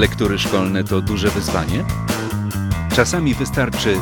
Lektury 0.00 0.38
szkolne 0.38 0.84
to 0.84 1.00
duże 1.00 1.30
wyzwanie? 1.30 1.84
Czasami 2.94 3.34
wystarczy 3.34 3.96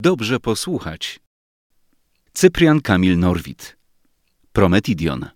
dobrze 0.00 0.40
posłuchać. 0.40 1.20
Cyprian 2.32 2.80
Kamil 2.80 3.18
Norwid 3.18 3.76
Prometidion 4.52 5.26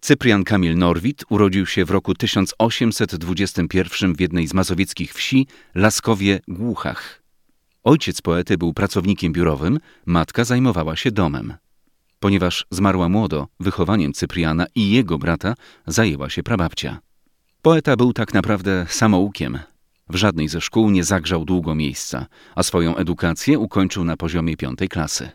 Cyprian 0.00 0.44
Kamil 0.44 0.78
Norwid 0.78 1.24
urodził 1.28 1.66
się 1.66 1.84
w 1.84 1.90
roku 1.90 2.14
1821 2.14 4.14
w 4.14 4.20
jednej 4.20 4.46
z 4.46 4.54
mazowieckich 4.54 5.14
wsi 5.14 5.46
Laskowie 5.74 6.40
Głuchach. 6.48 7.22
Ojciec 7.84 8.22
poety 8.22 8.58
był 8.58 8.72
pracownikiem 8.72 9.32
biurowym, 9.32 9.78
matka 10.06 10.44
zajmowała 10.44 10.96
się 10.96 11.10
domem. 11.10 11.54
Ponieważ 12.20 12.66
zmarła 12.70 13.08
młodo, 13.08 13.48
wychowaniem 13.60 14.12
Cypriana 14.12 14.66
i 14.74 14.90
jego 14.90 15.18
brata 15.18 15.54
zajęła 15.86 16.30
się 16.30 16.42
prababcia. 16.42 17.05
Poeta 17.62 17.96
był 17.96 18.12
tak 18.12 18.34
naprawdę 18.34 18.86
samoukiem. 18.88 19.58
W 20.08 20.16
żadnej 20.16 20.48
ze 20.48 20.60
szkół 20.60 20.90
nie 20.90 21.04
zagrzał 21.04 21.44
długo 21.44 21.74
miejsca, 21.74 22.26
a 22.54 22.62
swoją 22.62 22.96
edukację 22.96 23.58
ukończył 23.58 24.04
na 24.04 24.16
poziomie 24.16 24.56
piątej 24.56 24.88
klasy. 24.88 25.30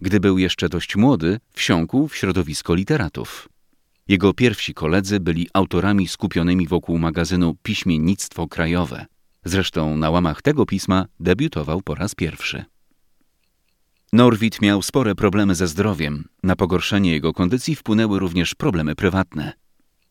Gdy 0.00 0.20
był 0.20 0.38
jeszcze 0.38 0.68
dość 0.68 0.96
młody, 0.96 1.40
wsiąkł 1.52 2.08
w 2.08 2.16
środowisko 2.16 2.74
literatów. 2.74 3.48
Jego 4.08 4.32
pierwsi 4.32 4.74
koledzy 4.74 5.20
byli 5.20 5.48
autorami 5.52 6.08
skupionymi 6.08 6.68
wokół 6.68 6.98
magazynu 6.98 7.54
Piśmiennictwo 7.62 8.48
Krajowe. 8.48 9.06
Zresztą 9.44 9.96
na 9.96 10.10
łamach 10.10 10.42
tego 10.42 10.66
pisma 10.66 11.06
debiutował 11.20 11.82
po 11.82 11.94
raz 11.94 12.14
pierwszy. 12.14 12.64
Norwid 14.12 14.62
miał 14.62 14.82
spore 14.82 15.14
problemy 15.14 15.54
ze 15.54 15.68
zdrowiem. 15.68 16.28
Na 16.42 16.56
pogorszenie 16.56 17.10
jego 17.10 17.32
kondycji 17.32 17.76
wpłynęły 17.76 18.18
również 18.18 18.54
problemy 18.54 18.94
prywatne. 18.94 19.52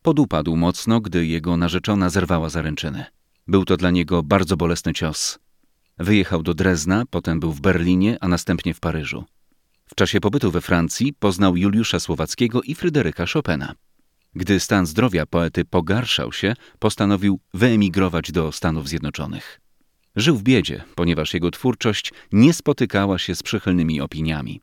Podupadł 0.04 0.56
mocno, 0.56 1.02
gdy 1.02 1.26
jego 1.26 1.58
narzeczona 1.58 2.10
zerwała 2.10 2.50
zaręczyny. 2.50 3.06
Był 3.48 3.66
to 3.66 3.78
dla 3.78 3.92
niego 3.92 4.24
bardzo 4.24 4.58
bolesny 4.58 4.94
cios. 4.94 5.40
Wyjechał 5.98 6.44
do 6.44 6.54
Drezna, 6.54 7.04
potem 7.10 7.40
był 7.40 7.52
w 7.52 7.62
Berlinie, 7.62 8.18
a 8.22 8.28
następnie 8.28 8.74
w 8.74 8.80
Paryżu. 8.80 9.24
W 9.86 9.96
czasie 9.96 10.20
pobytu 10.20 10.52
we 10.52 10.62
Francji 10.62 11.14
poznał 11.14 11.58
Juliusza 11.58 12.00
Słowackiego 12.00 12.62
i 12.62 12.76
Fryderyka 12.76 13.26
Chopina. 13.34 13.76
Gdy 14.36 14.60
stan 14.60 14.86
zdrowia 14.86 15.26
poety 15.26 15.66
pogarszał 15.66 16.32
się, 16.32 16.54
postanowił 16.80 17.40
wyemigrować 17.54 18.32
do 18.32 18.52
Stanów 18.52 18.90
Zjednoczonych. 18.90 19.60
Żył 20.16 20.38
w 20.38 20.44
biedzie, 20.44 20.84
ponieważ 20.96 21.34
jego 21.34 21.52
twórczość 21.52 22.14
nie 22.32 22.54
spotykała 22.54 23.18
się 23.18 23.36
z 23.36 23.44
przychylnymi 23.44 24.02
opiniami. 24.02 24.62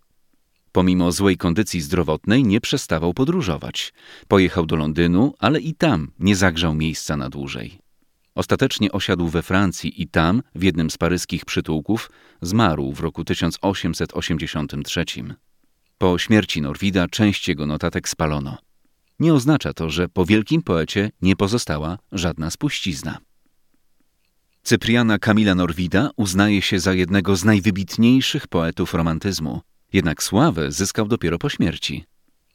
Pomimo 0.73 1.13
złej 1.13 1.37
kondycji 1.37 1.81
zdrowotnej 1.81 2.45
nie 2.45 2.61
przestawał 2.61 3.15
podróżować. 3.15 3.93
Pojechał 4.29 4.67
do 4.67 4.77
Londynu, 4.77 5.35
ale 5.39 5.61
i 5.61 5.75
tam 5.75 6.11
nie 6.19 6.37
zagrzał 6.37 6.75
miejsca 6.75 7.17
na 7.17 7.31
dłużej. 7.31 7.79
Ostatecznie 8.35 8.93
osiadł 8.93 9.29
we 9.29 9.43
Francji 9.43 10.03
i 10.03 10.09
tam, 10.09 10.43
w 10.55 10.63
jednym 10.63 10.91
z 10.91 10.98
paryskich 10.98 11.45
przytułków, 11.45 12.11
zmarł 12.43 12.92
w 12.92 13.01
roku 13.01 13.25
1883. 13.25 15.05
Po 15.98 16.19
śmierci 16.19 16.63
Norwida 16.63 17.09
część 17.09 17.48
jego 17.48 17.67
notatek 17.67 18.09
spalono. 18.09 18.59
Nie 19.20 19.35
oznacza 19.35 19.73
to, 19.73 19.91
że 19.91 20.09
po 20.09 20.25
wielkim 20.25 20.63
poecie 20.63 21.11
nie 21.23 21.36
pozostała 21.36 21.98
żadna 22.13 22.51
spuścizna. 22.51 23.19
Cypriana 24.63 25.19
Kamila 25.19 25.55
Norwida 25.55 26.11
uznaje 26.17 26.63
się 26.63 26.80
za 26.80 26.95
jednego 26.95 27.36
z 27.36 27.45
najwybitniejszych 27.45 28.48
poetów 28.48 28.95
romantyzmu, 28.95 29.61
jednak 29.92 30.23
sławę 30.23 30.73
zyskał 30.73 31.08
dopiero 31.08 31.39
po 31.39 31.48
śmierci. 31.48 32.05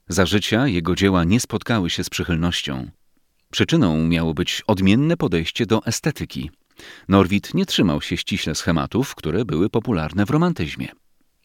Za 0.08 0.26
życia 0.26 0.68
jego 0.68 0.96
dzieła 0.96 1.24
nie 1.24 1.40
spotkały 1.40 1.90
się 1.90 2.04
z 2.04 2.10
przychylnością. 2.10 2.90
Przyczyną 3.52 4.08
miało 4.08 4.34
być 4.34 4.64
odmienne 4.68 5.18
podejście 5.18 5.66
do 5.66 5.86
estetyki. 5.86 6.52
Norwid 7.08 7.54
nie 7.54 7.66
trzymał 7.66 8.02
się 8.02 8.18
ściśle 8.18 8.56
schematów, 8.56 9.16
które 9.16 9.46
były 9.46 9.70
popularne 9.70 10.26
w 10.26 10.30
romantyzmie. 10.30 10.88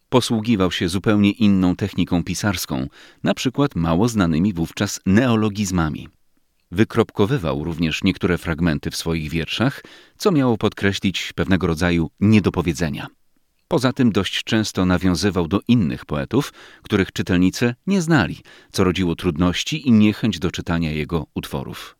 Posługiwał 0.08 0.72
się 0.72 0.88
zupełnie 0.88 1.30
inną 1.30 1.76
techniką 1.76 2.24
pisarską, 2.24 2.86
na 3.22 3.34
przykład 3.34 3.74
mało 3.76 4.08
znanymi 4.08 4.52
wówczas 4.52 5.00
neologizmami. 5.06 6.08
Wykropkowywał 6.70 7.64
również 7.64 8.04
niektóre 8.04 8.38
fragmenty 8.38 8.90
w 8.90 8.96
swoich 8.96 9.30
wierszach, 9.30 9.82
co 10.16 10.32
miało 10.32 10.58
podkreślić 10.58 11.32
pewnego 11.32 11.66
rodzaju 11.66 12.10
niedopowiedzenia. 12.20 13.06
Poza 13.72 13.92
tym 13.92 14.12
dość 14.12 14.44
często 14.44 14.86
nawiązywał 14.86 15.48
do 15.48 15.60
innych 15.69 16.04
poetów, 16.04 16.53
których 16.82 17.12
czytelnicy 17.12 17.75
nie 17.86 18.03
znali, 18.03 18.38
co 18.72 18.84
rodziło 18.84 19.16
trudności 19.16 19.88
i 19.88 19.92
niechęć 19.92 20.38
do 20.38 20.50
czytania 20.50 20.91
jego 20.91 21.26
utworów. 21.34 21.97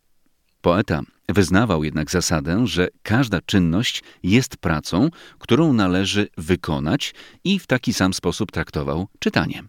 Poeta 0.61 1.01
wyznawał 1.29 1.83
jednak 1.83 2.11
zasadę, 2.11 2.67
że 2.67 2.87
każda 3.03 3.41
czynność 3.41 4.03
jest 4.23 4.57
pracą, 4.57 5.09
którą 5.39 5.73
należy 5.73 6.27
wykonać 6.37 7.13
i 7.43 7.59
w 7.59 7.67
taki 7.67 7.93
sam 7.93 8.13
sposób 8.13 8.51
traktował 8.51 9.07
czytanie. 9.19 9.63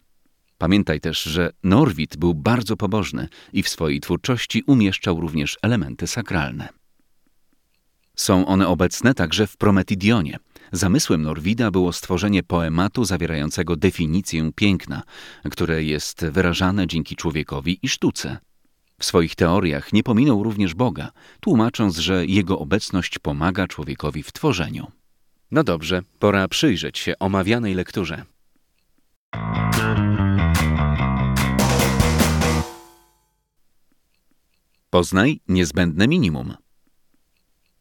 Pamiętaj 0.58 1.00
też, 1.00 1.22
że 1.22 1.52
Norwid 1.62 2.16
był 2.16 2.34
bardzo 2.34 2.76
pobożny 2.76 3.28
i 3.52 3.62
w 3.62 3.68
swojej 3.68 4.00
twórczości 4.00 4.62
umieszczał 4.66 5.20
również 5.20 5.58
elementy 5.62 6.06
sakralne. 6.06 6.68
Są 8.16 8.46
one 8.46 8.68
obecne 8.68 9.14
także 9.14 9.46
w 9.46 9.56
Prometidionie. 9.56 10.38
Zamysłem 10.72 11.22
Norwida 11.22 11.70
było 11.70 11.92
stworzenie 11.92 12.42
poematu 12.42 13.04
zawierającego 13.04 13.76
definicję 13.76 14.50
piękna, 14.54 15.02
które 15.50 15.84
jest 15.84 16.26
wyrażane 16.26 16.86
dzięki 16.86 17.16
człowiekowi 17.16 17.78
i 17.82 17.88
sztuce. 17.88 18.38
W 18.98 19.04
swoich 19.04 19.34
teoriach 19.34 19.92
nie 19.92 20.02
pominął 20.02 20.42
również 20.42 20.74
Boga, 20.74 21.12
tłumacząc, 21.40 21.98
że 21.98 22.26
jego 22.26 22.58
obecność 22.58 23.18
pomaga 23.18 23.66
człowiekowi 23.68 24.22
w 24.22 24.32
tworzeniu. 24.32 24.86
No 25.50 25.64
dobrze, 25.64 26.02
pora 26.18 26.48
przyjrzeć 26.48 26.98
się 26.98 27.18
omawianej 27.18 27.74
lekturze. 27.74 28.24
Poznaj 34.90 35.40
niezbędne 35.48 36.08
minimum. 36.08 36.54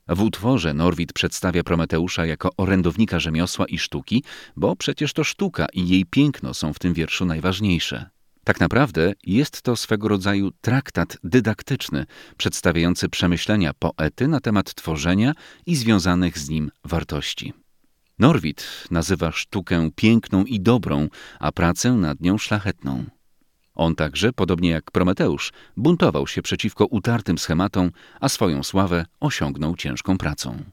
W 0.08 0.22
utworze 0.22 0.74
Norwid 0.74 1.14
przedstawia 1.14 1.64
Prometeusza 1.64 2.26
jako 2.26 2.50
orędownika 2.58 3.20
rzemiosła 3.20 3.66
i 3.66 3.78
sztuki, 3.78 4.24
bo 4.56 4.76
przecież 4.76 5.14
to 5.14 5.24
sztuka 5.24 5.68
i 5.74 5.88
jej 5.88 6.06
piękno 6.06 6.54
są 6.54 6.74
w 6.74 6.80
tym 6.80 6.94
wierszu 6.94 7.26
najważniejsze. 7.26 8.10
Tak 8.44 8.60
naprawdę 8.60 9.14
jest 9.24 9.62
to 9.62 9.76
swego 9.76 10.08
rodzaju 10.08 10.52
traktat 10.62 11.18
dydaktyczny, 11.24 12.06
przedstawiający 12.38 13.10
przemyślenia 13.10 13.74
poety 13.74 14.28
na 14.28 14.40
temat 14.40 14.74
tworzenia 14.74 15.34
i 15.66 15.76
związanych 15.76 16.38
z 16.38 16.50
nim 16.50 16.72
wartości. 16.84 17.63
Norwid 18.20 18.88
nazywa 18.92 19.32
sztukę 19.32 19.90
piękną 19.96 20.44
i 20.44 20.60
dobrą, 20.60 21.08
a 21.40 21.52
pracę 21.52 21.92
nad 21.92 22.22
nią 22.22 22.38
szlachetną. 22.38 23.06
On 23.76 23.96
także, 23.96 24.34
podobnie 24.34 24.70
jak 24.70 24.92
Prometeusz, 24.92 25.52
buntował 25.78 26.28
się 26.28 26.42
przeciwko 26.42 26.86
utartym 26.86 27.38
schematom, 27.38 27.92
a 28.20 28.30
swoją 28.30 28.64
sławę 28.64 29.06
osiągnął 29.20 29.76
ciężką 29.76 30.18
pracą. 30.18 30.64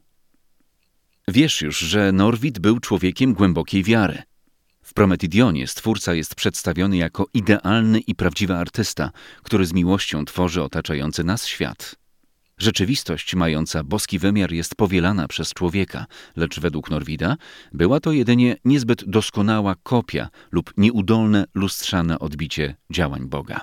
Wiesz 1.29 1.63
już, 1.63 1.79
że 1.79 2.13
Norwid 2.13 2.59
był 2.59 2.81
człowiekiem 2.81 3.35
głębokiej 3.35 3.85
wiary. 3.85 4.23
W 4.83 4.95
Prometidionie 4.95 5.67
stwórca 5.67 6.15
jest 6.15 6.35
przedstawiony 6.35 6.97
jako 6.97 7.27
idealny 7.35 8.01
i 8.01 8.15
prawdziwy 8.15 8.57
artysta, 8.57 9.11
który 9.43 9.67
z 9.67 9.73
miłością 9.73 10.25
tworzy 10.25 10.63
otaczający 10.63 11.25
nas 11.25 11.47
świat. 11.47 12.00
Rzeczywistość 12.61 13.35
mająca 13.35 13.85
boski 13.85 14.19
wymiar 14.19 14.53
jest 14.53 14.75
powielana 14.75 15.29
przez 15.29 15.55
człowieka, 15.55 16.07
lecz 16.37 16.61
według 16.61 16.91
Norwida 16.91 17.37
była 17.73 18.01
to 18.01 18.13
jedynie 18.13 18.57
niezbyt 18.65 19.05
doskonała 19.05 19.75
kopia 19.83 20.29
lub 20.53 20.73
nieudolne 20.77 21.45
lustrzane 21.55 22.19
odbicie 22.19 22.77
działań 22.91 23.29
Boga. 23.29 23.61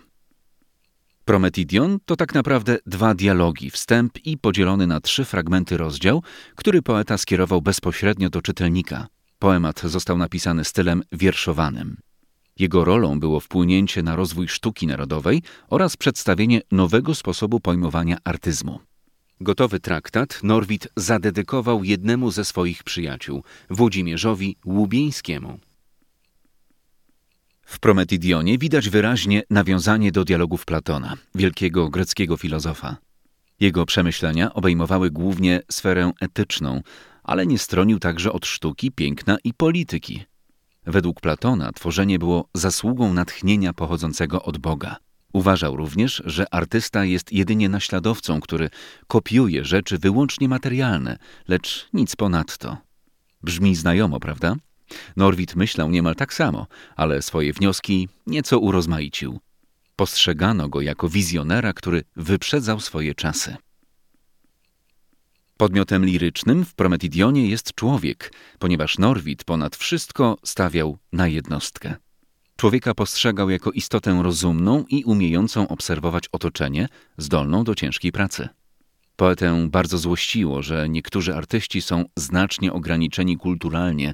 Prometidion 1.26 2.00
to 2.06 2.16
tak 2.16 2.34
naprawdę 2.34 2.78
dwa 2.86 3.16
dialogi, 3.16 3.70
wstęp 3.70 4.26
i 4.26 4.38
podzielony 4.38 4.88
na 4.88 5.00
trzy 5.00 5.26
fragmenty 5.26 5.78
rozdział, 5.78 6.24
który 6.56 6.82
poeta 6.82 7.18
skierował 7.18 7.62
bezpośrednio 7.62 8.30
do 8.30 8.42
czytelnika. 8.42 9.08
Poemat 9.40 9.82
został 9.82 10.18
napisany 10.18 10.66
stylem 10.66 11.04
wierszowanym. 11.12 11.98
Jego 12.60 12.86
rolą 12.86 13.20
było 13.20 13.40
wpłynięcie 13.40 14.04
na 14.04 14.16
rozwój 14.16 14.48
sztuki 14.48 14.88
narodowej 14.88 15.42
oraz 15.70 15.98
przedstawienie 15.98 16.62
nowego 16.72 17.16
sposobu 17.16 17.60
pojmowania 17.60 18.18
artyzmu. 18.24 18.80
Gotowy 19.42 19.80
traktat 19.80 20.40
Norwid 20.44 20.88
zadedykował 20.96 21.84
jednemu 21.84 22.32
ze 22.32 22.46
swoich 22.46 22.84
przyjaciół, 22.84 23.44
Włodzimierzowi 23.70 24.56
Łubieńskiemu. 24.66 25.60
W 27.66 27.80
Prometidionie 27.80 28.58
widać 28.58 28.90
wyraźnie 28.90 29.44
nawiązanie 29.50 30.12
do 30.12 30.26
dialogów 30.26 30.66
Platona, 30.66 31.18
wielkiego 31.36 31.90
greckiego 31.90 32.38
filozofa. 32.38 32.98
Jego 33.60 33.86
przemyślenia 33.86 34.54
obejmowały 34.54 35.12
głównie 35.12 35.62
sferę 35.72 36.12
etyczną, 36.22 36.82
ale 37.24 37.46
nie 37.46 37.60
stronił 37.60 38.00
także 38.00 38.32
od 38.32 38.46
sztuki, 38.46 38.92
piękna 38.92 39.38
i 39.44 39.54
polityki. 39.54 40.26
Według 40.88 41.22
Platona 41.22 41.72
tworzenie 41.72 42.20
było 42.20 42.50
zasługą 42.54 43.14
natchnienia 43.14 43.74
pochodzącego 43.74 44.44
od 44.44 44.58
Boga. 44.58 44.96
Uważał 45.34 45.76
również, 45.76 46.24
że 46.26 46.54
artysta 46.54 47.06
jest 47.06 47.34
jedynie 47.34 47.70
naśladowcą, 47.70 48.40
który 48.40 48.70
kopiuje 49.08 49.66
rzeczy 49.66 49.98
wyłącznie 49.98 50.50
materialne, 50.50 51.18
lecz 51.48 51.90
nic 51.94 52.16
ponadto. 52.16 52.78
Brzmi 53.44 53.76
znajomo, 53.76 54.20
prawda? 54.20 54.56
Norwid 55.16 55.56
myślał 55.56 55.90
niemal 55.90 56.16
tak 56.16 56.34
samo, 56.34 56.68
ale 56.96 57.22
swoje 57.22 57.54
wnioski 57.54 58.10
nieco 58.28 58.60
urozmaicił. 58.60 59.40
Postrzegano 59.96 60.70
go 60.70 60.82
jako 60.82 61.10
wizjonera, 61.10 61.74
który 61.74 62.04
wyprzedzał 62.16 62.80
swoje 62.80 63.16
czasy. 63.16 63.56
Podmiotem 65.58 66.06
lirycznym 66.06 66.66
w 66.66 66.74
Prometidionie 66.74 67.50
jest 67.50 67.74
człowiek, 67.76 68.34
ponieważ 68.60 68.98
Norwid 68.98 69.44
ponad 69.44 69.76
wszystko 69.76 70.38
stawiał 70.44 70.98
na 71.14 71.28
jednostkę. 71.28 71.96
Człowieka 72.56 72.94
postrzegał 72.94 73.50
jako 73.50 73.72
istotę 73.72 74.20
rozumną 74.24 74.86
i 74.90 75.04
umiejącą 75.04 75.68
obserwować 75.68 76.28
otoczenie, 76.32 76.88
zdolną 77.18 77.64
do 77.64 77.76
ciężkiej 77.76 78.12
pracy. 78.12 78.50
Poetę 79.16 79.68
bardzo 79.70 79.98
złościło, 79.98 80.62
że 80.64 80.90
niektórzy 80.90 81.36
artyści 81.36 81.82
są 81.82 82.06
znacznie 82.16 82.74
ograniczeni 82.74 83.38
kulturalnie. 83.38 84.14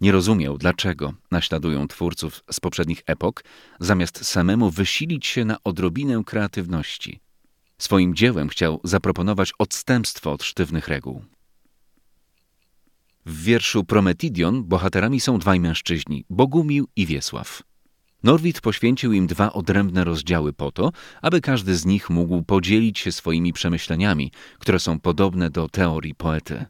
Nie 0.00 0.12
rozumiał, 0.12 0.58
dlaczego 0.58 1.12
naśladują 1.30 1.88
twórców 1.88 2.44
z 2.50 2.60
poprzednich 2.60 3.02
epok, 3.06 3.44
zamiast 3.80 4.26
samemu 4.26 4.70
wysilić 4.70 5.26
się 5.26 5.44
na 5.44 5.56
odrobinę 5.64 6.22
kreatywności. 6.26 7.20
Swoim 7.82 8.14
dziełem 8.14 8.48
chciał 8.48 8.80
zaproponować 8.84 9.52
odstępstwo 9.58 10.32
od 10.32 10.42
sztywnych 10.42 10.88
reguł. 10.88 11.24
W 13.26 13.42
wierszu 13.42 13.84
Prometidion 13.84 14.64
bohaterami 14.64 15.20
są 15.20 15.38
dwaj 15.38 15.60
mężczyźni, 15.60 16.24
Bogumił 16.30 16.88
i 16.96 17.06
Wiesław. 17.06 17.62
Norwid 18.22 18.60
poświęcił 18.60 19.12
im 19.12 19.26
dwa 19.26 19.52
odrębne 19.52 20.04
rozdziały 20.04 20.52
po 20.52 20.72
to, 20.72 20.92
aby 21.22 21.40
każdy 21.40 21.76
z 21.76 21.86
nich 21.86 22.10
mógł 22.10 22.42
podzielić 22.42 22.98
się 22.98 23.12
swoimi 23.12 23.52
przemyśleniami, 23.52 24.32
które 24.58 24.80
są 24.80 25.00
podobne 25.00 25.50
do 25.50 25.68
teorii 25.68 26.14
poety. 26.14 26.64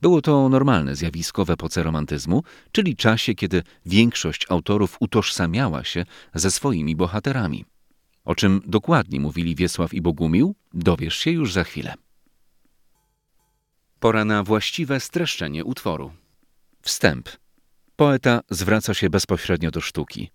Było 0.00 0.22
to 0.22 0.48
normalne 0.48 0.96
zjawisko 0.96 1.44
w 1.44 1.50
epoce 1.50 1.82
romantyzmu, 1.82 2.42
czyli 2.72 2.96
czasie, 2.96 3.34
kiedy 3.34 3.62
większość 3.86 4.46
autorów 4.48 4.96
utożsamiała 5.00 5.84
się 5.84 6.04
ze 6.34 6.50
swoimi 6.50 6.96
bohaterami. 6.96 7.64
O 8.24 8.34
czym 8.34 8.60
dokładnie 8.66 9.20
mówili 9.20 9.54
Wiesław 9.54 9.94
i 9.94 10.02
Bogumił, 10.02 10.54
dowiesz 10.74 11.16
się 11.16 11.30
już 11.30 11.52
za 11.52 11.64
chwilę. 11.64 11.94
Pora 14.00 14.24
na 14.24 14.42
właściwe 14.42 15.00
streszczenie 15.00 15.64
utworu. 15.64 16.12
Wstęp. 16.82 17.28
Poeta 17.96 18.40
zwraca 18.50 18.94
się 18.94 19.10
bezpośrednio 19.10 19.70
do 19.70 19.80
sztuki. 19.80 20.30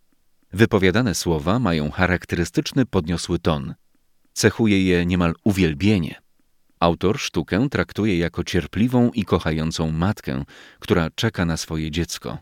Wypowiadane 0.53 1.15
słowa 1.15 1.59
mają 1.59 1.91
charakterystyczny 1.91 2.85
podniosły 2.85 3.39
ton. 3.39 3.75
Cechuje 4.33 4.83
je 4.83 5.05
niemal 5.05 5.33
uwielbienie. 5.43 6.21
Autor 6.79 7.19
sztukę 7.19 7.69
traktuje 7.69 8.17
jako 8.17 8.43
cierpliwą 8.43 9.11
i 9.11 9.25
kochającą 9.25 9.91
matkę, 9.91 10.43
która 10.79 11.09
czeka 11.15 11.45
na 11.45 11.57
swoje 11.57 11.91
dziecko. 11.91 12.37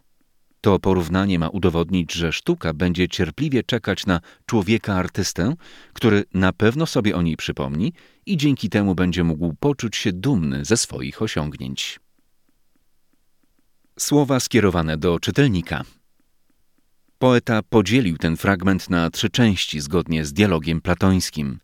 To 0.66 0.80
porównanie 0.80 1.40
ma 1.40 1.50
udowodnić, 1.50 2.14
że 2.14 2.34
sztuka 2.34 2.74
będzie 2.74 3.10
cierpliwie 3.10 3.64
czekać 3.64 4.06
na 4.06 4.22
człowieka 4.46 4.96
artystę, 4.96 5.54
który 5.94 6.24
na 6.34 6.54
pewno 6.54 6.86
sobie 6.86 7.16
o 7.16 7.22
niej 7.22 7.38
przypomni 7.38 7.94
i 8.26 8.38
dzięki 8.38 8.70
temu 8.70 8.96
będzie 8.96 9.24
mógł 9.24 9.54
poczuć 9.60 9.96
się 9.98 10.14
dumny 10.14 10.66
ze 10.66 10.78
swoich 10.78 11.22
osiągnięć. 11.22 12.00
Słowa 14.00 14.40
skierowane 14.40 14.98
do 14.98 15.20
czytelnika. 15.20 15.84
Poeta 17.18 17.62
podzielił 17.64 18.18
ten 18.18 18.38
fragment 18.38 18.90
na 18.90 19.10
trzy 19.10 19.30
części 19.30 19.80
zgodnie 19.80 20.26
z 20.26 20.34
dialogiem 20.34 20.82
platońskim. 20.82 21.60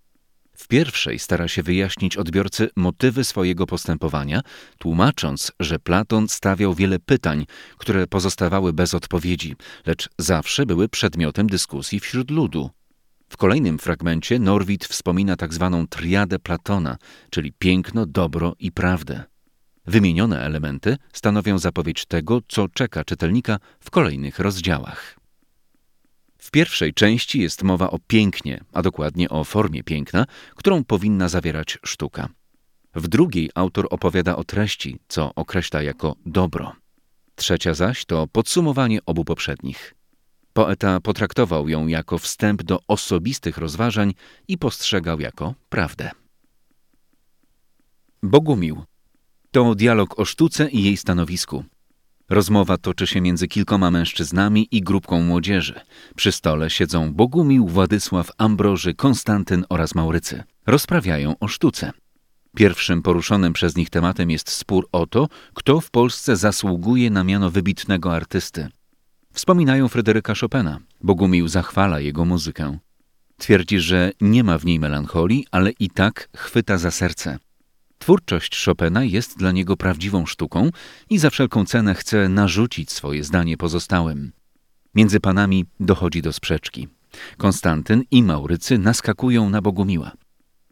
W 0.62 0.68
pierwszej 0.68 1.20
stara 1.20 1.48
się 1.48 1.64
wyjaśnić 1.64 2.18
odbiorcy 2.18 2.70
motywy 2.76 3.24
swojego 3.24 3.68
postępowania, 3.68 4.42
tłumacząc, 4.78 5.52
że 5.60 5.80
Platon 5.80 6.28
stawiał 6.28 6.74
wiele 6.74 7.00
pytań, 7.00 7.46
które 7.78 8.08
pozostawały 8.08 8.74
bez 8.74 8.94
odpowiedzi, 8.94 9.56
lecz 9.86 10.10
zawsze 10.18 10.66
były 10.66 10.90
przedmiotem 10.90 11.48
dyskusji 11.48 12.00
wśród 12.00 12.32
ludu. 12.32 12.70
W 13.30 13.38
kolejnym 13.38 13.80
fragmencie 13.80 14.40
Norwid 14.40 14.86
wspomina 14.86 15.36
tak 15.36 15.54
zwaną 15.54 15.88
triadę 15.88 16.40
Platona, 16.40 16.98
czyli 17.30 17.54
piękno, 17.60 18.06
dobro 18.06 18.56
i 18.60 18.72
prawdę. 18.72 19.24
Wymienione 19.86 20.42
elementy 20.42 20.98
stanowią 21.14 21.60
zapowiedź 21.60 22.06
tego, 22.06 22.42
co 22.48 22.68
czeka 22.68 23.04
czytelnika 23.04 23.60
w 23.80 23.90
kolejnych 23.90 24.40
rozdziałach. 24.40 25.21
W 26.42 26.52
pierwszej 26.52 26.94
części 26.94 27.42
jest 27.42 27.64
mowa 27.64 27.92
o 27.92 28.00
pięknie, 28.08 28.64
a 28.74 28.82
dokładnie 28.82 29.30
o 29.30 29.44
formie 29.44 29.84
piękna, 29.84 30.26
którą 30.56 30.84
powinna 30.84 31.30
zawierać 31.30 31.78
sztuka. 31.86 32.30
W 32.96 33.08
drugiej 33.08 33.50
autor 33.56 33.88
opowiada 33.90 34.36
o 34.36 34.44
treści, 34.44 35.00
co 35.08 35.36
określa 35.36 35.82
jako 35.82 36.16
dobro. 36.26 36.76
Trzecia 37.36 37.74
zaś 37.74 38.06
to 38.06 38.28
podsumowanie 38.28 39.00
obu 39.06 39.26
poprzednich. 39.26 39.96
Poeta 40.54 41.00
potraktował 41.00 41.70
ją 41.70 41.88
jako 41.88 42.18
wstęp 42.18 42.64
do 42.64 42.80
osobistych 42.88 43.58
rozważań 43.58 44.14
i 44.48 44.58
postrzegał 44.58 45.20
jako 45.20 45.54
prawdę. 45.70 46.12
Bogumił 48.24 48.84
to 49.52 49.76
dialog 49.76 50.20
o 50.20 50.26
sztuce 50.26 50.70
i 50.70 50.84
jej 50.84 50.98
stanowisku. 50.98 51.64
Rozmowa 52.32 52.78
toczy 52.78 53.08
się 53.08 53.22
między 53.22 53.48
kilkoma 53.48 53.92
mężczyznami 53.92 54.68
i 54.72 54.82
grupką 54.82 55.22
młodzieży. 55.22 55.80
Przy 56.16 56.32
stole 56.32 56.70
siedzą 56.70 57.14
Bogumił, 57.14 57.68
Władysław, 57.68 58.32
Ambroży, 58.38 58.94
Konstantyn 58.94 59.66
oraz 59.70 59.96
Maurycy. 59.96 60.44
Rozprawiają 60.66 61.40
o 61.40 61.48
sztuce. 61.48 61.92
Pierwszym 62.56 63.02
poruszonym 63.02 63.54
przez 63.54 63.76
nich 63.76 63.90
tematem 63.90 64.32
jest 64.32 64.50
spór 64.50 64.88
o 64.92 65.08
to, 65.08 65.28
kto 65.54 65.82
w 65.82 65.92
Polsce 65.92 66.36
zasługuje 66.36 67.10
na 67.10 67.24
miano 67.24 67.50
wybitnego 67.50 68.16
artysty. 68.16 68.68
Wspominają 69.34 69.88
Fryderyka 69.88 70.34
Chopina. 70.42 70.80
Bogumił 71.02 71.48
zachwala 71.48 72.00
jego 72.00 72.26
muzykę. 72.26 72.78
Twierdzi, 73.38 73.80
że 73.80 74.12
nie 74.22 74.44
ma 74.44 74.58
w 74.58 74.66
niej 74.66 74.80
melancholii, 74.80 75.46
ale 75.52 75.72
i 75.72 75.90
tak 75.90 76.30
chwyta 76.36 76.78
za 76.78 76.92
serce. 76.92 77.40
Twórczość 78.02 78.66
Chopina 78.66 79.04
jest 79.04 79.38
dla 79.38 79.52
niego 79.52 79.78
prawdziwą 79.78 80.26
sztuką 80.26 80.70
i 81.10 81.18
za 81.18 81.30
wszelką 81.30 81.66
cenę 81.66 81.96
chce 81.96 82.30
narzucić 82.30 82.92
swoje 82.92 83.24
zdanie 83.24 83.58
pozostałym. 83.58 84.32
Między 84.96 85.20
panami 85.20 85.66
dochodzi 85.80 86.22
do 86.22 86.34
sprzeczki. 86.34 86.88
Konstantyn 87.38 88.04
i 88.12 88.24
Maurycy 88.24 88.78
naskakują 88.78 89.50
na 89.50 89.62
Bogumiła. 89.62 90.12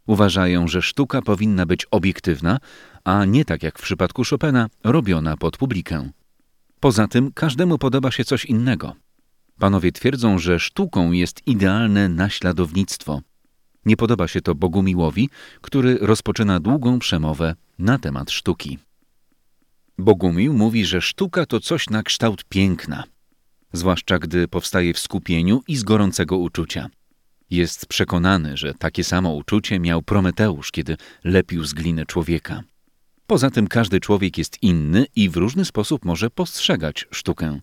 Uważają, 0.07 0.67
że 0.67 0.81
sztuka 0.81 1.21
powinna 1.21 1.65
być 1.65 1.85
obiektywna, 1.91 2.59
a 3.03 3.25
nie 3.25 3.45
tak 3.45 3.63
jak 3.63 3.79
w 3.79 3.81
przypadku 3.81 4.23
Chopina, 4.29 4.67
robiona 4.83 5.37
pod 5.37 5.57
publikę. 5.57 6.09
Poza 6.79 7.07
tym 7.07 7.31
każdemu 7.33 7.77
podoba 7.77 8.11
się 8.11 8.25
coś 8.25 8.45
innego. 8.45 8.95
Panowie 9.59 9.91
twierdzą, 9.91 10.39
że 10.39 10.59
sztuką 10.59 11.11
jest 11.11 11.47
idealne 11.47 12.09
naśladownictwo– 12.09 13.21
nie 13.85 13.97
podoba 13.97 14.27
się 14.27 14.41
to 14.41 14.55
Bogumiłowi, 14.55 15.29
który 15.61 15.97
rozpoczyna 16.01 16.59
długą 16.59 16.99
przemowę 16.99 17.55
na 17.79 17.99
temat 17.99 18.31
sztuki. 18.31 18.77
Bogumił 19.97 20.53
mówi, 20.53 20.85
że 20.85 21.01
sztuka 21.01 21.45
to 21.45 21.59
coś 21.59 21.89
na 21.89 22.03
kształt 22.03 22.43
piękna. 22.43 23.03
zwłaszcza 23.73 24.19
gdy 24.19 24.47
powstaje 24.47 24.93
w 24.93 24.99
skupieniu 24.99 25.61
i 25.67 25.75
z 25.77 25.83
gorącego 25.83 26.37
uczucia. 26.37 26.89
Jest 27.49 27.85
przekonany, 27.85 28.57
że 28.57 28.73
takie 28.73 29.03
samo 29.03 29.33
uczucie 29.33 29.79
miał 29.79 30.01
Prometeusz, 30.01 30.71
kiedy 30.71 30.97
lepił 31.23 31.65
z 31.65 31.73
gliny 31.73 32.05
człowieka. 32.05 32.63
Poza 33.27 33.49
tym 33.49 33.67
każdy 33.67 33.99
człowiek 33.99 34.37
jest 34.37 34.63
inny 34.63 35.05
i 35.15 35.29
w 35.29 35.37
różny 35.37 35.65
sposób 35.65 36.05
może 36.05 36.29
postrzegać 36.29 37.07
sztukę. 37.11 37.59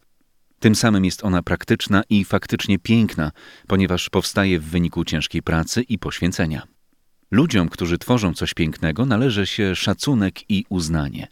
Tym 0.60 0.74
samym 0.74 1.04
jest 1.04 1.24
ona 1.24 1.42
praktyczna 1.42 2.02
i 2.10 2.24
faktycznie 2.24 2.78
piękna, 2.78 3.32
ponieważ 3.66 4.10
powstaje 4.10 4.60
w 4.60 4.64
wyniku 4.64 5.04
ciężkiej 5.04 5.42
pracy 5.42 5.82
i 5.82 5.98
poświęcenia. 5.98 6.62
Ludziom, 7.30 7.68
którzy 7.68 7.98
tworzą 7.98 8.34
coś 8.34 8.54
pięknego, 8.54 9.06
należy 9.06 9.46
się 9.46 9.76
szacunek 9.76 10.50
i 10.50 10.64
uznanie. 10.68 11.28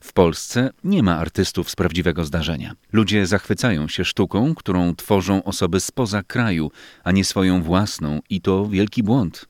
W 0.00 0.12
Polsce 0.12 0.70
nie 0.84 1.02
ma 1.02 1.18
artystów 1.18 1.70
z 1.70 1.76
prawdziwego 1.76 2.24
zdarzenia. 2.24 2.74
Ludzie 2.92 3.26
zachwycają 3.26 3.88
się 3.88 4.04
sztuką, 4.04 4.54
którą 4.54 4.94
tworzą 4.94 5.44
osoby 5.44 5.80
spoza 5.80 6.22
kraju, 6.22 6.70
a 7.04 7.12
nie 7.12 7.24
swoją 7.24 7.62
własną, 7.62 8.20
i 8.30 8.40
to 8.40 8.68
wielki 8.68 9.02
błąd. 9.02 9.48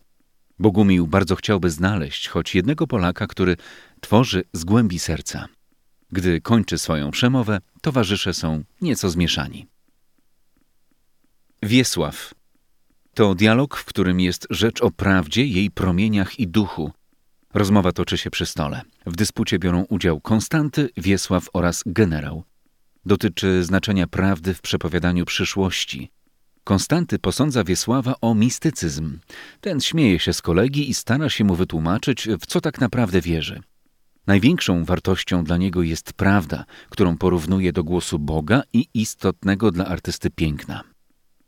Bogumił 0.58 1.06
bardzo 1.06 1.36
chciałby 1.36 1.70
znaleźć 1.70 2.28
choć 2.28 2.54
jednego 2.54 2.86
Polaka, 2.86 3.26
który 3.26 3.56
tworzy 4.00 4.44
z 4.52 4.64
głębi 4.64 4.98
serca. 4.98 5.48
Gdy 6.12 6.40
kończy 6.40 6.78
swoją 6.78 7.10
przemowę, 7.10 7.60
towarzysze 7.80 8.34
są 8.34 8.64
nieco 8.80 9.10
zmieszani. 9.10 9.66
Wiesław 11.62 12.34
to 13.14 13.34
dialog, 13.34 13.76
w 13.76 13.84
którym 13.84 14.20
jest 14.20 14.46
rzecz 14.50 14.82
o 14.82 14.90
prawdzie, 14.90 15.46
jej 15.46 15.70
promieniach 15.70 16.38
i 16.38 16.48
duchu. 16.48 16.92
Rozmowa 17.54 17.92
toczy 17.92 18.18
się 18.18 18.30
przy 18.30 18.46
stole. 18.46 18.82
W 19.06 19.16
dyspucie 19.16 19.58
biorą 19.58 19.84
udział 19.88 20.20
Konstanty, 20.20 20.90
Wiesław 20.96 21.48
oraz 21.52 21.82
generał. 21.86 22.44
Dotyczy 23.06 23.64
znaczenia 23.64 24.06
prawdy 24.06 24.54
w 24.54 24.60
przepowiadaniu 24.60 25.24
przyszłości. 25.24 26.10
Konstanty 26.64 27.18
posądza 27.18 27.64
Wiesława 27.64 28.14
o 28.20 28.34
mistycyzm. 28.34 29.18
Ten 29.60 29.80
śmieje 29.80 30.18
się 30.18 30.32
z 30.32 30.42
kolegi 30.42 30.90
i 30.90 30.94
stara 30.94 31.28
się 31.28 31.44
mu 31.44 31.54
wytłumaczyć, 31.54 32.28
w 32.40 32.46
co 32.46 32.60
tak 32.60 32.80
naprawdę 32.80 33.20
wierzy. 33.20 33.62
Największą 34.26 34.84
wartością 34.84 35.44
dla 35.44 35.56
niego 35.56 35.82
jest 35.82 36.12
prawda, 36.12 36.64
którą 36.90 37.18
porównuje 37.18 37.72
do 37.72 37.84
głosu 37.84 38.18
Boga 38.18 38.62
i 38.72 38.86
istotnego 38.94 39.70
dla 39.70 39.86
artysty 39.86 40.30
piękna. 40.30 40.82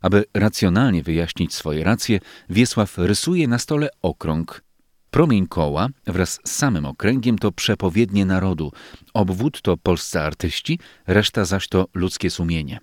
Aby 0.01 0.23
racjonalnie 0.33 1.03
wyjaśnić 1.03 1.53
swoje 1.53 1.83
racje, 1.83 2.19
Wiesław 2.49 2.97
rysuje 2.97 3.47
na 3.47 3.59
stole 3.59 3.89
okrąg. 4.01 4.63
Promień 5.11 5.47
koła 5.47 5.87
wraz 6.07 6.39
z 6.45 6.51
samym 6.51 6.85
okręgiem 6.85 7.37
to 7.37 7.51
przepowiednie 7.51 8.25
narodu, 8.25 8.71
obwód 9.13 9.61
to 9.61 9.77
polscy 9.77 10.19
artyści, 10.19 10.79
reszta 11.07 11.45
zaś 11.45 11.67
to 11.67 11.87
ludzkie 11.93 12.29
sumienie. 12.29 12.79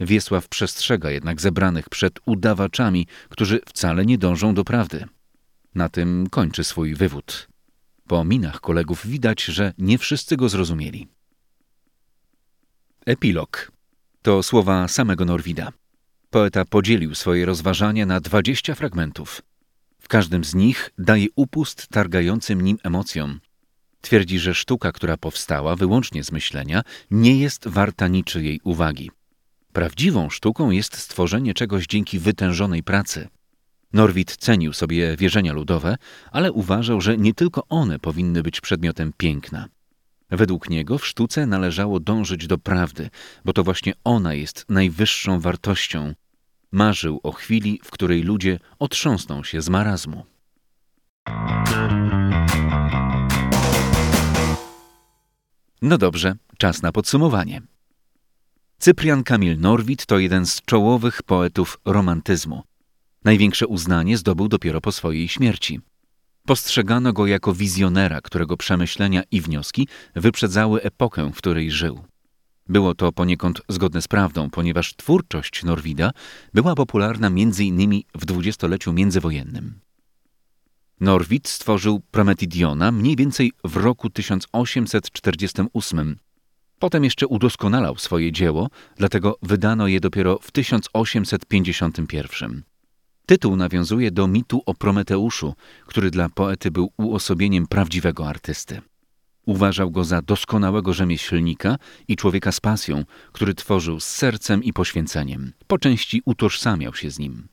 Wiesław 0.00 0.48
przestrzega 0.48 1.10
jednak 1.10 1.40
zebranych 1.40 1.88
przed 1.88 2.20
udawaczami, 2.26 3.06
którzy 3.28 3.60
wcale 3.66 4.06
nie 4.06 4.18
dążą 4.18 4.54
do 4.54 4.64
prawdy. 4.64 5.04
Na 5.74 5.88
tym 5.88 6.26
kończy 6.30 6.64
swój 6.64 6.94
wywód. 6.94 7.53
Po 8.08 8.24
minach 8.24 8.60
kolegów 8.60 9.06
widać, 9.06 9.44
że 9.44 9.72
nie 9.78 9.98
wszyscy 9.98 10.36
go 10.36 10.48
zrozumieli. 10.48 11.08
Epilog. 13.06 13.72
To 14.22 14.42
słowa 14.42 14.88
samego 14.88 15.24
Norwida. 15.24 15.72
Poeta 16.30 16.64
podzielił 16.64 17.14
swoje 17.14 17.46
rozważania 17.46 18.06
na 18.06 18.20
dwadzieścia 18.20 18.74
fragmentów. 18.74 19.42
W 19.98 20.08
każdym 20.08 20.44
z 20.44 20.54
nich 20.54 20.90
daje 20.98 21.26
upust 21.36 21.88
targającym 21.88 22.60
nim 22.60 22.78
emocjom. 22.82 23.40
Twierdzi, 24.00 24.38
że 24.38 24.54
sztuka, 24.54 24.92
która 24.92 25.16
powstała 25.16 25.76
wyłącznie 25.76 26.24
z 26.24 26.32
myślenia, 26.32 26.82
nie 27.10 27.38
jest 27.38 27.68
warta 27.68 28.08
niczyjej 28.08 28.60
uwagi. 28.64 29.10
Prawdziwą 29.72 30.30
sztuką 30.30 30.70
jest 30.70 30.96
stworzenie 30.96 31.54
czegoś 31.54 31.86
dzięki 31.86 32.18
wytężonej 32.18 32.82
pracy. 32.82 33.28
Norwid 33.94 34.36
cenił 34.36 34.72
sobie 34.72 35.16
wierzenia 35.16 35.52
ludowe, 35.52 35.96
ale 36.32 36.52
uważał, 36.52 37.00
że 37.00 37.18
nie 37.18 37.34
tylko 37.34 37.68
one 37.68 37.98
powinny 37.98 38.42
być 38.42 38.60
przedmiotem 38.60 39.12
piękna. 39.16 39.68
Według 40.30 40.70
niego 40.70 40.98
w 40.98 41.06
sztuce 41.06 41.46
należało 41.46 42.00
dążyć 42.00 42.46
do 42.46 42.58
prawdy, 42.58 43.10
bo 43.44 43.52
to 43.52 43.64
właśnie 43.64 43.92
ona 44.04 44.34
jest 44.34 44.64
najwyższą 44.68 45.40
wartością. 45.40 46.14
Marzył 46.72 47.20
o 47.22 47.32
chwili, 47.32 47.80
w 47.84 47.90
której 47.90 48.22
ludzie 48.22 48.58
otrząsną 48.78 49.44
się 49.44 49.62
z 49.62 49.68
marazmu. 49.68 50.26
No 55.82 55.98
dobrze, 55.98 56.34
czas 56.58 56.82
na 56.82 56.92
podsumowanie. 56.92 57.62
Cyprian 58.78 59.24
Kamil 59.24 59.60
Norwid 59.60 60.06
to 60.06 60.18
jeden 60.18 60.46
z 60.46 60.62
czołowych 60.62 61.22
poetów 61.22 61.78
romantyzmu. 61.84 62.62
Największe 63.24 63.66
uznanie 63.66 64.18
zdobył 64.18 64.48
dopiero 64.48 64.80
po 64.80 64.92
swojej 64.92 65.28
śmierci. 65.28 65.80
Postrzegano 66.46 67.12
go 67.12 67.26
jako 67.26 67.54
wizjonera, 67.54 68.20
którego 68.20 68.56
przemyślenia 68.56 69.22
i 69.30 69.40
wnioski 69.40 69.88
wyprzedzały 70.14 70.82
epokę, 70.82 71.30
w 71.34 71.36
której 71.36 71.70
żył. 71.70 72.04
Było 72.68 72.94
to 72.94 73.12
poniekąd 73.12 73.62
zgodne 73.68 74.02
z 74.02 74.08
prawdą, 74.08 74.50
ponieważ 74.50 74.96
twórczość 74.96 75.64
Norwida 75.64 76.10
była 76.54 76.74
popularna 76.74 77.26
m.in. 77.26 78.00
w 78.14 78.24
dwudziestoleciu 78.24 78.92
międzywojennym. 78.92 79.80
Norwid 81.00 81.48
stworzył 81.48 82.00
Prometidiona 82.10 82.92
mniej 82.92 83.16
więcej 83.16 83.52
w 83.64 83.76
roku 83.76 84.10
1848. 84.10 86.16
Potem 86.78 87.04
jeszcze 87.04 87.26
udoskonalał 87.26 87.98
swoje 87.98 88.32
dzieło, 88.32 88.70
dlatego 88.96 89.38
wydano 89.42 89.86
je 89.86 90.00
dopiero 90.00 90.38
w 90.42 90.50
1851. 90.50 92.62
Tytuł 93.26 93.56
nawiązuje 93.56 94.10
do 94.10 94.26
mitu 94.26 94.62
o 94.66 94.74
Prometeuszu, 94.74 95.54
który 95.86 96.10
dla 96.10 96.28
poety 96.28 96.70
był 96.70 96.92
uosobieniem 96.96 97.66
prawdziwego 97.66 98.28
artysty. 98.28 98.80
Uważał 99.46 99.90
go 99.90 100.04
za 100.04 100.22
doskonałego 100.22 100.92
rzemieślnika 100.92 101.76
i 102.08 102.16
człowieka 102.16 102.52
z 102.52 102.60
pasją, 102.60 103.04
który 103.32 103.54
tworzył 103.54 104.00
z 104.00 104.04
sercem 104.04 104.64
i 104.64 104.72
poświęceniem. 104.72 105.52
Po 105.66 105.78
części 105.78 106.22
utożsamiał 106.24 106.94
się 106.94 107.10
z 107.10 107.18
nim. 107.18 107.48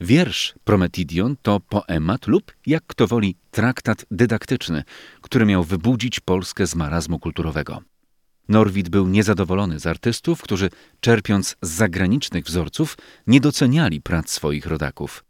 Wiersz 0.00 0.54
Prometidion 0.64 1.36
to 1.42 1.60
poemat 1.60 2.26
lub, 2.26 2.52
jak 2.66 2.82
kto 2.86 3.06
woli, 3.06 3.36
traktat 3.50 4.04
dydaktyczny, 4.10 4.84
który 5.20 5.46
miał 5.46 5.64
wybudzić 5.64 6.20
Polskę 6.20 6.66
z 6.66 6.74
marazmu 6.74 7.18
kulturowego. 7.18 7.82
Norwid 8.50 8.88
był 8.88 9.08
niezadowolony 9.08 9.80
z 9.80 9.86
artystów, 9.86 10.42
którzy, 10.42 10.70
czerpiąc 11.00 11.56
z 11.62 11.70
zagranicznych 11.70 12.44
wzorców, 12.44 12.96
nie 13.26 13.40
doceniali 13.40 14.00
prac 14.00 14.30
swoich 14.30 14.66
rodaków. 14.66 15.24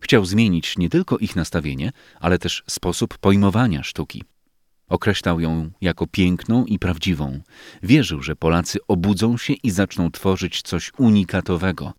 Chciał 0.00 0.24
zmienić 0.24 0.78
nie 0.78 0.88
tylko 0.88 1.18
ich 1.18 1.36
nastawienie, 1.36 1.92
ale 2.20 2.38
też 2.38 2.62
sposób 2.66 3.18
pojmowania 3.18 3.82
sztuki. 3.82 4.22
Określał 4.88 5.40
ją 5.40 5.70
jako 5.80 6.06
piękną 6.06 6.64
i 6.64 6.78
prawdziwą. 6.78 7.40
Wierzył, 7.82 8.22
że 8.22 8.36
Polacy 8.36 8.78
obudzą 8.88 9.36
się 9.36 9.52
i 9.52 9.70
zaczną 9.70 10.10
tworzyć 10.10 10.62
coś 10.62 10.92
unikatowego. 10.98 11.92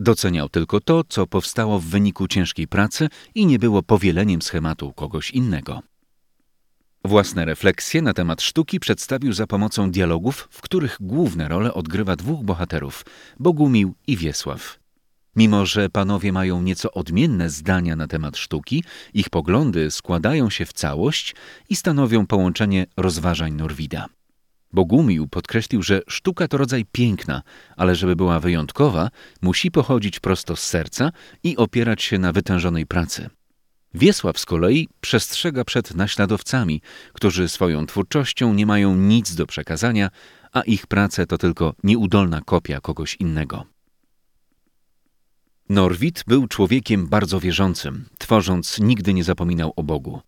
Doceniał 0.00 0.48
tylko 0.48 0.80
to, 0.80 1.04
co 1.08 1.26
powstało 1.26 1.80
w 1.80 1.84
wyniku 1.84 2.28
ciężkiej 2.28 2.68
pracy 2.68 3.08
i 3.34 3.46
nie 3.46 3.58
było 3.58 3.82
powieleniem 3.82 4.42
schematu 4.42 4.92
kogoś 4.92 5.30
innego. 5.30 5.82
Własne 7.04 7.44
refleksje 7.44 8.02
na 8.02 8.14
temat 8.14 8.42
sztuki 8.42 8.80
przedstawił 8.80 9.32
za 9.32 9.46
pomocą 9.46 9.90
dialogów, 9.90 10.48
w 10.50 10.60
których 10.60 10.96
główne 11.00 11.48
role 11.48 11.74
odgrywa 11.74 12.16
dwóch 12.16 12.44
bohaterów 12.44 13.04
Bogumił 13.38 13.94
i 14.06 14.16
Wiesław. 14.16 14.78
Mimo, 15.36 15.66
że 15.66 15.88
panowie 15.88 16.32
mają 16.32 16.62
nieco 16.62 16.92
odmienne 16.92 17.50
zdania 17.50 17.96
na 17.96 18.06
temat 18.06 18.36
sztuki, 18.36 18.84
ich 19.14 19.30
poglądy 19.30 19.90
składają 19.90 20.50
się 20.50 20.66
w 20.66 20.72
całość 20.72 21.34
i 21.68 21.76
stanowią 21.76 22.26
połączenie 22.26 22.86
rozważań 22.96 23.52
Norwida. 23.52 24.06
Bogumił 24.72 25.28
podkreślił, 25.28 25.82
że 25.82 26.02
sztuka 26.08 26.48
to 26.48 26.56
rodzaj 26.56 26.84
piękna, 26.92 27.42
ale 27.76 27.94
żeby 27.94 28.16
była 28.16 28.40
wyjątkowa, 28.40 29.08
musi 29.42 29.70
pochodzić 29.70 30.20
prosto 30.20 30.56
z 30.56 30.62
serca 30.62 31.12
i 31.42 31.56
opierać 31.56 32.02
się 32.02 32.18
na 32.18 32.32
wytężonej 32.32 32.86
pracy. 32.86 33.30
Wiesław 33.94 34.38
z 34.38 34.46
kolei 34.46 34.88
przestrzega 35.00 35.64
przed 35.64 35.94
naśladowcami, 35.94 36.82
którzy 37.12 37.48
swoją 37.48 37.86
twórczością 37.86 38.54
nie 38.54 38.66
mają 38.66 38.96
nic 38.96 39.34
do 39.34 39.46
przekazania, 39.46 40.10
a 40.52 40.60
ich 40.60 40.86
prace 40.86 41.26
to 41.26 41.38
tylko 41.38 41.74
nieudolna 41.84 42.40
kopia 42.40 42.80
kogoś 42.80 43.16
innego. 43.16 43.66
Norwid 45.68 46.24
był 46.26 46.46
człowiekiem 46.46 47.06
bardzo 47.06 47.40
wierzącym, 47.40 48.04
tworząc 48.18 48.78
nigdy 48.80 49.14
nie 49.14 49.24
zapominał 49.24 49.72
o 49.76 49.82
Bogu. 49.82 50.20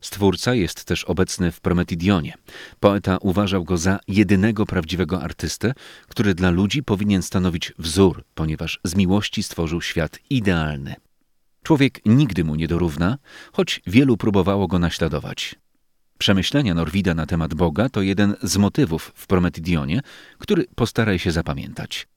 Stwórca 0.00 0.54
jest 0.54 0.84
też 0.84 1.04
obecny 1.04 1.52
w 1.52 1.60
Prometidionie. 1.60 2.34
Poeta 2.80 3.18
uważał 3.20 3.64
go 3.64 3.76
za 3.76 3.98
jedynego 4.08 4.66
prawdziwego 4.66 5.22
artystę, 5.22 5.74
który 6.08 6.34
dla 6.34 6.50
ludzi 6.50 6.82
powinien 6.82 7.22
stanowić 7.22 7.72
wzór, 7.78 8.24
ponieważ 8.34 8.80
z 8.84 8.94
miłości 8.94 9.42
stworzył 9.42 9.80
świat 9.82 10.18
idealny. 10.30 10.94
Człowiek 11.68 12.00
nigdy 12.06 12.44
mu 12.44 12.54
nie 12.54 12.68
dorówna, 12.68 13.18
choć 13.52 13.80
wielu 13.86 14.16
próbowało 14.16 14.66
go 14.66 14.78
naśladować. 14.78 15.54
Przemyślenia 16.18 16.74
Norwida 16.74 17.14
na 17.14 17.26
temat 17.26 17.54
Boga 17.54 17.88
to 17.88 18.02
jeden 18.02 18.34
z 18.42 18.56
motywów 18.56 19.12
w 19.14 19.26
Prometidionie, 19.26 20.00
który 20.38 20.66
postaraj 20.74 21.18
się 21.18 21.32
zapamiętać. 21.32 22.08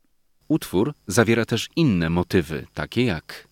Utwór 0.47 0.93
zawiera 1.07 1.45
też 1.45 1.69
inne 1.75 2.09
motywy, 2.09 2.67
takie 2.73 3.05
jak 3.05 3.47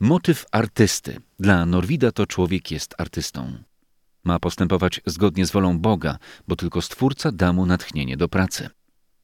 motyw 0.00 0.46
artysty. 0.52 1.20
Dla 1.38 1.66
Norwida 1.66 2.12
to 2.12 2.26
człowiek 2.26 2.70
jest 2.70 2.94
artystą. 2.98 3.58
Ma 4.24 4.38
postępować 4.38 5.00
zgodnie 5.06 5.46
z 5.46 5.50
wolą 5.50 5.78
Boga, 5.78 6.18
bo 6.48 6.56
tylko 6.56 6.82
Stwórca 6.82 7.32
da 7.32 7.52
mu 7.52 7.66
natchnienie 7.66 8.16
do 8.16 8.28
pracy. 8.28 8.68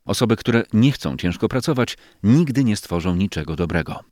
Osoby, 0.04 0.36
które 0.36 0.62
nie 0.72 0.92
chcą 0.92 1.16
ciężko 1.16 1.48
pracować, 1.48 1.98
nigdy 2.22 2.64
nie 2.64 2.76
stworzą 2.76 3.16
niczego 3.16 3.56
dobrego. 3.56 4.11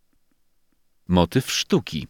Motyw 1.10 1.52
sztuki. 1.52 2.06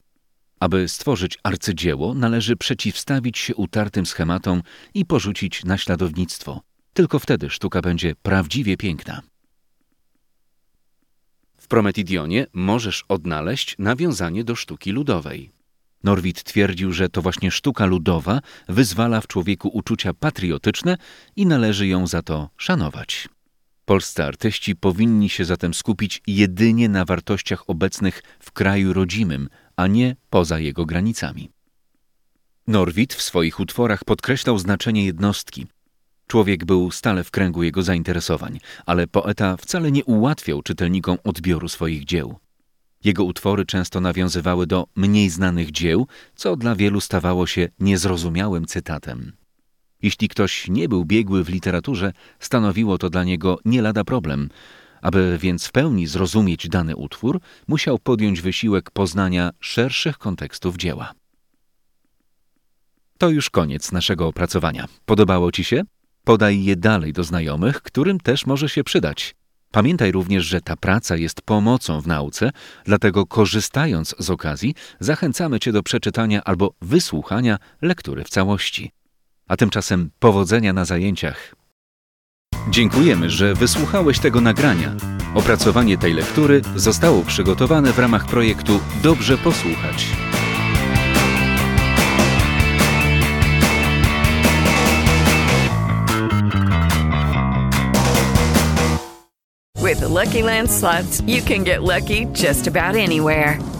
Aby 0.61 0.88
stworzyć 0.88 1.38
arcydzieło, 1.42 2.14
należy 2.14 2.57
przeciwstawić 2.57 3.38
się 3.38 3.54
utartym 3.54 4.07
schematom 4.07 4.62
i 4.95 5.04
porzucić 5.04 5.64
naśladownictwo. 5.64 6.61
Tylko 6.92 7.19
wtedy 7.19 7.50
sztuka 7.50 7.80
będzie 7.80 8.14
prawdziwie 8.14 8.76
piękna. 8.76 9.23
W 11.59 11.69
Prometidionie 11.69 12.47
możesz 12.52 13.04
odnaleźć 13.09 13.76
nawiązanie 13.78 14.45
do 14.45 14.57
sztuki 14.57 14.92
ludowej. 14.92 15.50
Norwid 16.04 16.42
twierdził, 16.42 16.92
że 16.92 17.09
to 17.09 17.23
właśnie 17.23 17.50
sztuka 17.50 17.87
ludowa 17.87 18.40
wyzwala 18.69 19.21
w 19.21 19.26
człowieku 19.26 19.69
uczucia 19.69 20.14
patriotyczne 20.14 20.97
i 21.37 21.47
należy 21.47 21.87
ją 21.87 22.07
za 22.07 22.23
to 22.23 22.50
szanować. 22.57 23.28
Polscy 23.90 24.25
artyści 24.25 24.76
powinni 24.76 25.28
się 25.28 25.44
zatem 25.44 25.75
skupić 25.75 26.23
jedynie 26.26 26.88
na 26.88 27.04
wartościach 27.04 27.70
obecnych 27.70 28.23
w 28.40 28.52
kraju 28.52 28.92
rodzimym, 28.92 29.49
a 29.76 29.87
nie 29.87 30.16
poza 30.30 30.59
jego 30.59 30.87
granicami. 30.87 31.50
Norwid 32.66 33.14
w 33.14 33.23
swoich 33.23 33.61
utworach 33.61 34.04
podkreślał 34.04 34.59
znaczenie 34.59 35.04
jednostki. 35.04 35.66
Człowiek 36.26 36.64
był 36.64 36.90
stale 36.90 37.25
w 37.25 37.30
kręgu 37.30 37.62
jego 37.62 37.82
zainteresowań, 37.82 38.61
ale 38.87 39.06
poeta 39.06 39.56
wcale 39.56 39.92
nie 39.92 40.04
ułatwiał 40.04 40.62
czytelnikom 40.62 41.18
odbioru 41.25 41.68
swoich 41.68 42.04
dzieł. 42.04 42.38
Jego 43.04 43.25
utwory 43.25 43.66
często 43.66 44.00
nawiązywały 44.00 44.66
do 44.66 44.87
mniej 44.97 45.30
znanych 45.30 45.70
dzieł, 45.70 46.06
co 46.35 46.56
dla 46.56 46.76
wielu 46.76 47.00
stawało 47.00 47.47
się 47.47 47.68
niezrozumiałym 47.78 48.66
cytatem. 48.66 49.39
Jeśli 50.02 50.28
ktoś 50.28 50.69
nie 50.69 50.88
był 50.88 51.04
biegły 51.04 51.45
w 51.45 51.49
literaturze, 51.49 52.12
stanowiło 52.38 52.99
to 52.99 53.11
dla 53.11 53.25
niego 53.25 53.59
nie 53.64 53.83
lada 53.83 54.04
problem. 54.04 54.50
Aby 55.02 55.38
więc 55.40 55.66
w 55.66 55.73
pełni 55.73 56.07
zrozumieć 56.07 56.69
dany 56.69 56.97
utwór, 56.97 57.40
musiał 57.69 57.99
podjąć 57.99 58.40
wysiłek 58.40 58.90
poznania 58.90 59.50
szerszych 59.61 60.19
kontekstów 60.19 60.76
dzieła. 60.76 61.12
To 63.19 63.28
już 63.28 63.50
koniec 63.50 63.92
naszego 63.92 64.26
opracowania. 64.26 64.87
Podobało 65.04 65.52
Ci 65.52 65.64
się? 65.64 65.83
Podaj 66.25 66.64
je 66.64 66.76
dalej 66.76 67.12
do 67.12 67.25
znajomych, 67.25 67.83
którym 67.83 68.21
też 68.21 68.47
może 68.47 68.69
się 68.69 68.85
przydać. 68.85 69.35
Pamiętaj 69.71 70.12
również, 70.12 70.45
że 70.45 70.61
ta 70.61 70.76
praca 70.76 71.16
jest 71.16 71.42
pomocą 71.42 72.00
w 72.00 72.07
nauce, 72.07 72.50
dlatego 72.85 73.26
korzystając 73.26 74.14
z 74.19 74.30
okazji, 74.30 74.75
zachęcamy 75.00 75.61
Cię 75.61 75.73
do 75.73 75.83
przeczytania 75.83 76.45
albo 76.45 76.75
wysłuchania 76.80 77.59
lektury 77.83 78.25
w 78.25 78.28
całości. 78.28 78.92
A 79.50 79.57
tymczasem 79.57 80.11
powodzenia 80.19 80.73
na 80.73 80.85
zajęciach. 80.85 81.54
Dziękujemy, 82.69 83.30
że 83.30 83.54
wysłuchałeś 83.54 84.19
tego 84.19 84.40
nagrania. 84.40 84.95
Opracowanie 85.35 85.99
tej 85.99 86.12
lektury 86.14 86.62
zostało 86.76 87.23
przygotowane 87.23 87.92
w 87.92 87.99
ramach 87.99 88.26
projektu 88.26 88.80
Dobrze 89.02 89.38
posłuchać. 89.38 90.07
With 99.85 100.00
the 100.00 100.09
Lucky 100.09 100.42
Land 100.42 100.71
slots, 100.71 101.23
you 101.26 101.42
can 101.49 101.64
get 101.64 101.80
lucky 101.80 102.26
just 102.49 102.69
about 102.69 102.97
anywhere. 102.97 103.79